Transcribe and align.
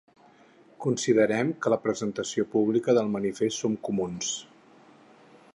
Considerem 0.85 1.51
que 1.65 1.73
la 1.75 1.79
presentació 1.83 2.47
pública 2.57 2.99
del 3.01 3.13
manifest 3.19 3.61
Som 3.65 3.79
comuns. 3.91 4.35